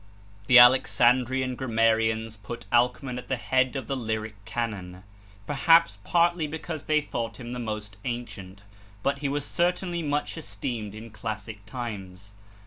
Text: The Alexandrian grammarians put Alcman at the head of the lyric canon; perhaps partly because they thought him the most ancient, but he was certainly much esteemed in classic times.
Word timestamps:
The 0.47 0.57
Alexandrian 0.57 1.53
grammarians 1.55 2.35
put 2.35 2.65
Alcman 2.71 3.19
at 3.19 3.27
the 3.27 3.35
head 3.37 3.75
of 3.75 3.85
the 3.85 3.95
lyric 3.95 4.43
canon; 4.45 5.03
perhaps 5.45 5.99
partly 6.03 6.47
because 6.47 6.85
they 6.85 7.01
thought 7.01 7.39
him 7.39 7.51
the 7.51 7.59
most 7.59 7.97
ancient, 8.03 8.63
but 9.03 9.19
he 9.19 9.29
was 9.29 9.45
certainly 9.45 10.01
much 10.01 10.39
esteemed 10.39 10.95
in 10.95 11.11
classic 11.11 11.63
times. 11.67 12.33